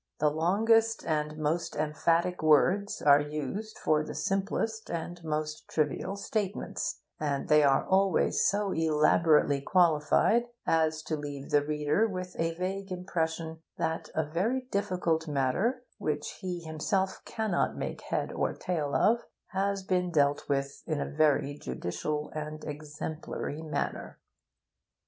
The 0.19 0.31
longest 0.31 1.05
and 1.05 1.37
most 1.37 1.75
emphatic 1.75 2.41
words 2.41 3.03
are 3.03 3.21
used 3.21 3.77
for 3.77 4.03
the 4.03 4.15
simplest 4.15 4.89
and 4.89 5.23
most 5.23 5.67
trivial 5.67 6.15
statements, 6.15 7.01
and 7.19 7.47
they 7.47 7.61
are 7.61 7.85
always 7.87 8.43
so 8.43 8.71
elaborately 8.71 9.61
qualified 9.61 10.47
as 10.65 11.03
to 11.03 11.15
leave 11.15 11.51
the 11.51 11.63
reader 11.63 12.07
with 12.07 12.35
a 12.39 12.55
vague 12.55 12.91
impression 12.91 13.61
that 13.77 14.09
a 14.15 14.25
very 14.25 14.61
difficult 14.71 15.27
matter, 15.27 15.83
which 15.99 16.39
he 16.39 16.61
himself 16.61 17.21
cannot 17.23 17.77
make 17.77 18.01
head 18.09 18.31
or 18.31 18.53
tail 18.55 18.95
of, 18.95 19.19
has 19.51 19.83
been 19.83 20.09
dealt 20.09 20.49
with 20.49 20.81
in 20.87 20.99
a 20.99 21.05
very 21.11 21.55
judicial 21.59 22.31
and 22.33 22.63
exemplary 22.65 23.61
manner. 23.61 24.19